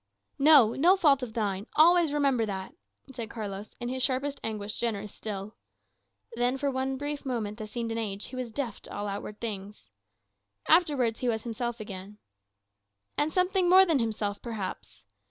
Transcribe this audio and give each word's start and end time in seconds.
"No 0.39 0.73
no 0.73 0.97
fault 0.97 1.21
of 1.21 1.31
thine. 1.35 1.67
Always 1.75 2.11
remember 2.11 2.43
that," 2.47 2.73
said 3.13 3.29
Carlos, 3.29 3.75
in 3.79 3.87
his 3.89 4.01
sharpest 4.01 4.39
anguish 4.43 4.79
generous 4.79 5.13
still. 5.13 5.53
Then 6.33 6.57
for 6.57 6.71
one 6.71 6.97
brief 6.97 7.23
moment, 7.23 7.59
that 7.59 7.67
seemed 7.67 7.91
an 7.91 7.99
age, 7.99 8.25
he 8.25 8.35
was 8.35 8.51
deaf 8.51 8.81
to 8.81 8.91
all 8.95 9.07
outward 9.07 9.39
things. 9.39 9.91
Afterwards 10.67 11.19
he 11.19 11.29
was 11.29 11.43
himself 11.43 11.79
again. 11.79 12.17
And 13.15 13.31
something 13.31 13.69
more 13.69 13.85
than 13.85 13.99
himself 13.99 14.41
perhaps. 14.41 15.05